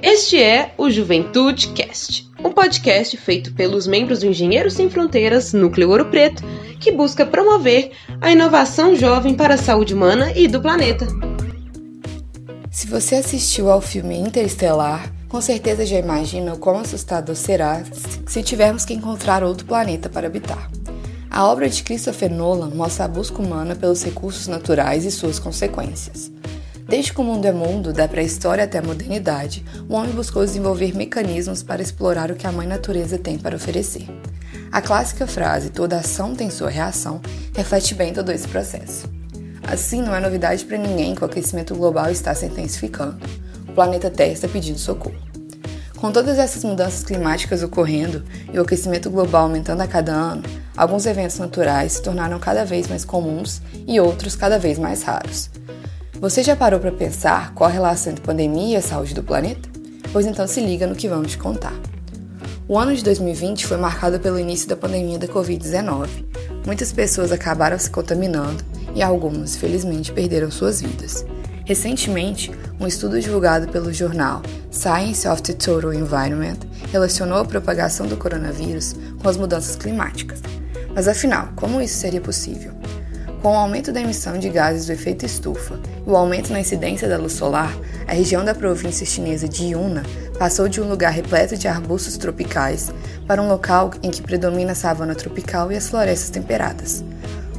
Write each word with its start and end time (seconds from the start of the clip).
Este 0.00 0.40
é 0.40 0.72
o 0.78 0.88
Juventude 0.88 1.68
Cast, 1.68 2.30
um 2.44 2.52
podcast 2.52 3.16
feito 3.16 3.52
pelos 3.52 3.84
membros 3.88 4.20
do 4.20 4.26
Engenheiros 4.26 4.74
Sem 4.74 4.88
Fronteiras 4.88 5.52
Núcleo 5.52 5.90
Ouro 5.90 6.06
Preto, 6.06 6.40
que 6.78 6.92
busca 6.92 7.26
promover 7.26 7.90
a 8.20 8.30
inovação 8.30 8.94
jovem 8.94 9.34
para 9.34 9.54
a 9.54 9.58
saúde 9.58 9.94
humana 9.94 10.32
e 10.36 10.46
do 10.46 10.60
planeta. 10.60 11.04
Se 12.70 12.86
você 12.86 13.16
assistiu 13.16 13.72
ao 13.72 13.80
filme 13.80 14.16
Interestelar, 14.16 15.12
com 15.28 15.40
certeza 15.40 15.84
já 15.84 15.98
imagina 15.98 16.54
o 16.54 16.58
quão 16.58 16.78
assustador 16.78 17.34
será 17.34 17.82
se 18.24 18.40
tivermos 18.40 18.84
que 18.84 18.94
encontrar 18.94 19.42
outro 19.42 19.66
planeta 19.66 20.08
para 20.08 20.28
habitar. 20.28 20.70
A 21.28 21.44
obra 21.44 21.68
de 21.68 21.82
Christopher 21.82 22.32
Nolan 22.32 22.70
mostra 22.70 23.04
a 23.04 23.08
busca 23.08 23.42
humana 23.42 23.74
pelos 23.74 24.04
recursos 24.04 24.46
naturais 24.46 25.04
e 25.04 25.10
suas 25.10 25.40
consequências. 25.40 26.37
Desde 26.88 27.12
que 27.12 27.20
o 27.20 27.24
mundo 27.24 27.44
é 27.44 27.52
mundo, 27.52 27.92
da 27.92 28.08
pré-história 28.08 28.64
até 28.64 28.78
a 28.78 28.82
modernidade, 28.82 29.62
o 29.86 29.92
homem 29.92 30.10
buscou 30.10 30.42
desenvolver 30.42 30.96
mecanismos 30.96 31.62
para 31.62 31.82
explorar 31.82 32.30
o 32.30 32.34
que 32.34 32.46
a 32.46 32.50
mãe 32.50 32.66
natureza 32.66 33.18
tem 33.18 33.36
para 33.36 33.56
oferecer. 33.56 34.08
A 34.72 34.80
clássica 34.80 35.26
frase 35.26 35.68
toda 35.68 35.98
ação 35.98 36.34
tem 36.34 36.48
sua 36.48 36.70
reação 36.70 37.20
reflete 37.54 37.94
bem 37.94 38.14
todo 38.14 38.32
esse 38.32 38.48
processo. 38.48 39.06
Assim, 39.62 40.00
não 40.00 40.16
é 40.16 40.20
novidade 40.20 40.64
para 40.64 40.78
ninguém 40.78 41.14
que 41.14 41.20
o 41.20 41.26
aquecimento 41.26 41.74
global 41.74 42.10
está 42.10 42.34
se 42.34 42.46
intensificando. 42.46 43.18
O 43.68 43.72
planeta 43.72 44.08
Terra 44.08 44.32
está 44.32 44.48
pedindo 44.48 44.78
socorro. 44.78 45.14
Com 45.98 46.10
todas 46.10 46.38
essas 46.38 46.64
mudanças 46.64 47.04
climáticas 47.04 47.62
ocorrendo 47.62 48.24
e 48.50 48.58
o 48.58 48.62
aquecimento 48.62 49.10
global 49.10 49.42
aumentando 49.42 49.82
a 49.82 49.86
cada 49.86 50.12
ano, 50.12 50.42
alguns 50.74 51.04
eventos 51.04 51.38
naturais 51.38 51.92
se 51.92 52.02
tornaram 52.02 52.38
cada 52.38 52.64
vez 52.64 52.88
mais 52.88 53.04
comuns 53.04 53.60
e 53.86 54.00
outros 54.00 54.34
cada 54.34 54.58
vez 54.58 54.78
mais 54.78 55.02
raros. 55.02 55.50
Você 56.20 56.42
já 56.42 56.56
parou 56.56 56.80
para 56.80 56.90
pensar 56.90 57.54
qual 57.54 57.70
a 57.70 57.72
relação 57.72 58.10
entre 58.10 58.24
pandemia 58.24 58.74
e 58.74 58.76
a 58.76 58.82
saúde 58.82 59.14
do 59.14 59.22
planeta? 59.22 59.68
Pois 60.12 60.26
então 60.26 60.48
se 60.48 60.60
liga 60.60 60.84
no 60.84 60.96
que 60.96 61.06
vamos 61.06 61.36
contar. 61.36 61.72
O 62.66 62.76
ano 62.76 62.92
de 62.92 63.04
2020 63.04 63.64
foi 63.64 63.76
marcado 63.76 64.18
pelo 64.18 64.36
início 64.36 64.68
da 64.68 64.76
pandemia 64.76 65.16
da 65.16 65.28
Covid-19. 65.28 66.08
Muitas 66.66 66.90
pessoas 66.90 67.30
acabaram 67.30 67.78
se 67.78 67.88
contaminando 67.88 68.64
e 68.96 69.02
algumas, 69.02 69.54
felizmente, 69.54 70.10
perderam 70.10 70.50
suas 70.50 70.80
vidas. 70.80 71.24
Recentemente, 71.64 72.50
um 72.80 72.86
estudo 72.88 73.20
divulgado 73.20 73.68
pelo 73.68 73.92
jornal 73.92 74.42
Science 74.72 75.26
of 75.28 75.40
the 75.40 75.52
Total 75.52 75.94
Environment 75.94 76.58
relacionou 76.90 77.38
a 77.38 77.44
propagação 77.44 78.08
do 78.08 78.16
coronavírus 78.16 78.96
com 79.22 79.28
as 79.28 79.36
mudanças 79.36 79.76
climáticas. 79.76 80.42
Mas 80.92 81.06
afinal, 81.06 81.50
como 81.54 81.80
isso 81.80 81.96
seria 81.96 82.20
possível? 82.20 82.77
Com 83.42 83.52
o 83.52 83.56
aumento 83.56 83.92
da 83.92 84.00
emissão 84.00 84.36
de 84.36 84.48
gases 84.48 84.86
do 84.86 84.92
efeito 84.92 85.24
estufa 85.24 85.78
e 86.04 86.10
o 86.10 86.16
aumento 86.16 86.52
na 86.52 86.58
incidência 86.58 87.08
da 87.08 87.16
luz 87.16 87.34
solar, 87.34 87.72
a 88.06 88.12
região 88.12 88.44
da 88.44 88.52
província 88.52 89.06
chinesa 89.06 89.48
de 89.48 89.66
Yunnan 89.66 90.02
passou 90.36 90.68
de 90.68 90.80
um 90.80 90.88
lugar 90.88 91.12
repleto 91.12 91.56
de 91.56 91.68
arbustos 91.68 92.16
tropicais 92.16 92.92
para 93.28 93.40
um 93.40 93.48
local 93.48 93.92
em 94.02 94.10
que 94.10 94.22
predomina 94.22 94.72
a 94.72 94.74
savana 94.74 95.14
tropical 95.14 95.70
e 95.70 95.76
as 95.76 95.88
florestas 95.88 96.30
temperadas. 96.30 97.04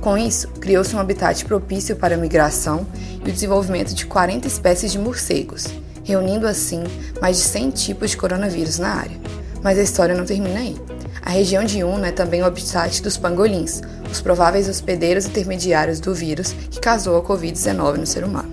Com 0.01 0.17
isso, 0.17 0.49
criou-se 0.59 0.93
um 0.93 0.99
habitat 0.99 1.45
propício 1.45 1.95
para 1.95 2.15
a 2.15 2.17
migração 2.17 2.85
e 3.25 3.29
o 3.29 3.33
desenvolvimento 3.33 3.93
de 3.93 4.05
40 4.05 4.47
espécies 4.47 4.91
de 4.91 4.99
morcegos, 4.99 5.67
reunindo 6.03 6.45
assim 6.45 6.83
mais 7.21 7.37
de 7.37 7.43
100 7.43 7.69
tipos 7.71 8.11
de 8.11 8.17
coronavírus 8.17 8.79
na 8.79 8.95
área. 8.95 9.38
Mas 9.61 9.77
a 9.77 9.83
história 9.83 10.15
não 10.15 10.25
termina 10.25 10.59
aí. 10.59 10.75
A 11.21 11.31
região 11.31 11.63
de 11.63 11.79
Yunnan 11.79 12.07
é 12.07 12.11
também 12.11 12.41
o 12.41 12.45
habitat 12.45 13.01
dos 13.01 13.17
pangolins, 13.17 13.81
os 14.11 14.21
prováveis 14.21 14.69
hospedeiros 14.69 15.25
intermediários 15.25 15.99
do 15.99 16.13
vírus 16.13 16.53
que 16.71 16.79
causou 16.79 17.17
a 17.17 17.23
Covid-19 17.23 17.97
no 17.97 18.07
ser 18.07 18.23
humano. 18.23 18.51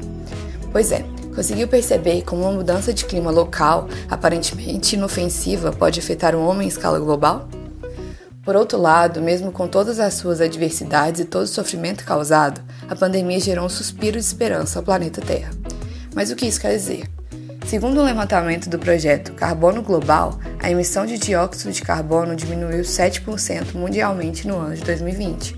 Pois 0.73 0.93
é, 0.93 1.05
conseguiu 1.35 1.69
perceber 1.69 2.23
como 2.23 2.43
uma 2.43 2.53
mudança 2.53 2.93
de 2.93 3.05
clima 3.05 3.31
local, 3.31 3.89
aparentemente 4.11 4.97
inofensiva, 4.97 5.73
pode 5.73 6.01
afetar 6.01 6.35
o 6.35 6.45
homem 6.45 6.67
em 6.67 6.69
escala 6.69 6.99
global? 6.99 7.49
Por 8.43 8.55
outro 8.55 8.79
lado, 8.79 9.21
mesmo 9.21 9.51
com 9.51 9.67
todas 9.67 9.99
as 9.99 10.15
suas 10.15 10.41
adversidades 10.41 11.21
e 11.21 11.25
todo 11.25 11.45
o 11.45 11.49
sofrimento 11.49 12.05
causado, 12.05 12.61
a 12.89 12.95
pandemia 12.95 13.41
gerou 13.41 13.67
um 13.67 13.69
suspiro 13.69 14.19
de 14.19 14.25
esperança 14.25 14.79
ao 14.79 14.85
planeta 14.85 15.21
Terra. 15.21 15.51
Mas 16.15 16.31
o 16.31 16.37
que 16.37 16.47
isso 16.47 16.61
quer 16.61 16.77
dizer? 16.77 17.16
Segundo 17.67 18.01
o 18.01 18.05
levantamento 18.05 18.71
do 18.71 18.79
projeto 18.79 19.33
Carbono 19.33 19.83
Global, 19.83 20.39
a 20.61 20.71
emissão 20.71 21.05
de 21.05 21.19
dióxido 21.19 21.73
de 21.73 21.83
carbono 21.83 22.37
diminuiu 22.37 22.83
7% 22.83 23.75
mundialmente 23.75 24.47
no 24.47 24.57
ano 24.57 24.77
de 24.77 24.85
2020. 24.85 25.57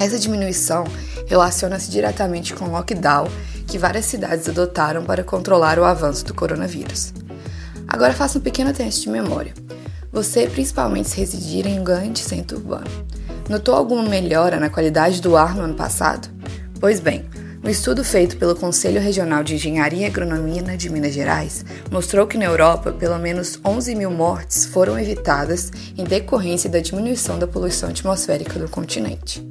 Essa 0.00 0.18
diminuição 0.18 0.82
relaciona-se 1.28 1.88
diretamente 1.88 2.52
com 2.52 2.64
o 2.64 2.72
lockdown 2.72 3.28
que 3.68 3.78
várias 3.78 4.06
cidades 4.06 4.48
adotaram 4.48 5.04
para 5.04 5.22
controlar 5.22 5.78
o 5.78 5.84
avanço 5.84 6.24
do 6.24 6.34
coronavírus. 6.34 7.14
Agora 7.86 8.12
faça 8.12 8.38
um 8.38 8.42
pequeno 8.42 8.72
teste 8.72 9.02
de 9.02 9.10
memória. 9.10 9.54
Você, 10.12 10.48
principalmente 10.48 11.10
se 11.10 11.20
residir 11.20 11.64
em 11.64 11.78
um 11.78 11.84
grande 11.84 12.18
centro 12.18 12.58
urbano, 12.58 12.90
notou 13.48 13.76
alguma 13.76 14.02
melhora 14.02 14.58
na 14.58 14.68
qualidade 14.68 15.22
do 15.22 15.36
ar 15.36 15.54
no 15.54 15.62
ano 15.62 15.74
passado? 15.74 16.28
Pois 16.80 16.98
bem, 16.98 17.24
um 17.62 17.68
estudo 17.68 18.02
feito 18.02 18.38
pelo 18.38 18.56
Conselho 18.56 19.00
Regional 19.00 19.44
de 19.44 19.54
Engenharia 19.54 20.02
e 20.02 20.04
Agronomia 20.06 20.62
de 20.76 20.88
Minas 20.88 21.12
Gerais 21.12 21.64
mostrou 21.90 22.26
que 22.26 22.38
na 22.38 22.46
Europa, 22.46 22.90
pelo 22.90 23.18
menos 23.18 23.60
11 23.64 23.94
mil 23.94 24.10
mortes 24.10 24.64
foram 24.64 24.98
evitadas 24.98 25.70
em 25.96 26.04
decorrência 26.04 26.70
da 26.70 26.80
diminuição 26.80 27.38
da 27.38 27.46
poluição 27.46 27.90
atmosférica 27.90 28.58
do 28.58 28.68
continente. 28.68 29.46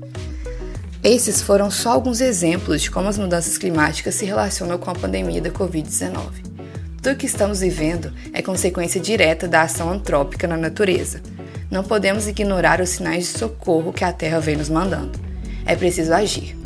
Esses 1.04 1.42
foram 1.42 1.70
só 1.70 1.92
alguns 1.92 2.20
exemplos 2.20 2.82
de 2.82 2.92
como 2.92 3.08
as 3.08 3.18
mudanças 3.18 3.58
climáticas 3.58 4.16
se 4.16 4.26
relacionam 4.26 4.78
com 4.78 4.90
a 4.90 4.96
pandemia 4.96 5.42
da 5.42 5.52
Covid-19. 5.52 6.50
Tudo 7.02 7.14
o 7.14 7.16
que 7.16 7.28
estamos 7.28 7.62
vivendo 7.62 8.12
é 8.34 8.42
consequência 8.42 9.00
direta 9.00 9.48
da 9.48 9.62
ação 9.62 9.90
antrópica 9.90 10.48
na 10.48 10.58
natureza. 10.58 11.22
Não 11.72 11.84
podemos 11.84 12.28
ignorar 12.28 12.82
os 12.82 12.90
sinais 12.90 13.32
de 13.32 13.40
socorro 13.40 13.94
que 13.94 14.04
a 14.04 14.12
Terra 14.12 14.40
vem 14.40 14.58
nos 14.58 14.68
mandando. 14.68 15.18
É 15.66 15.76
preciso 15.76 16.12
agir. 16.14 16.58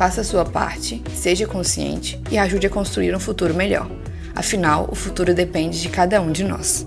Faça 0.00 0.22
a 0.22 0.24
sua 0.24 0.46
parte, 0.46 1.02
seja 1.14 1.46
consciente 1.46 2.18
e 2.30 2.38
ajude 2.38 2.66
a 2.66 2.70
construir 2.70 3.14
um 3.14 3.20
futuro 3.20 3.52
melhor. 3.52 3.86
Afinal, 4.34 4.88
o 4.90 4.94
futuro 4.94 5.34
depende 5.34 5.78
de 5.78 5.90
cada 5.90 6.22
um 6.22 6.32
de 6.32 6.42
nós. 6.42 6.86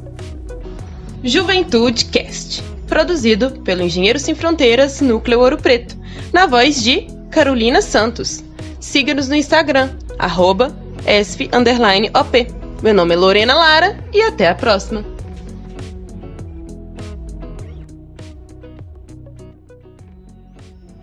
Juventude 1.24 2.06
Cast, 2.06 2.64
produzido 2.88 3.52
pelo 3.62 3.84
Engenheiro 3.84 4.18
Sem 4.18 4.34
Fronteiras 4.34 5.00
Núcleo 5.00 5.42
Ouro 5.42 5.60
Preto, 5.60 5.96
na 6.34 6.48
voz 6.48 6.82
de 6.82 7.06
Carolina 7.30 7.84
Santos. 7.84 8.44
Siga-nos 8.80 9.30
no 9.30 9.36
Instagram, 9.36 9.92
arroba 10.18 10.76
esf_op. 11.06 12.48
Meu 12.82 12.96
nome 12.96 13.14
é 13.14 13.18
Lorena 13.18 13.54
Lara 13.54 13.96
e 14.12 14.24
até 14.24 14.48
a 14.50 14.56
próxima! 14.56 15.13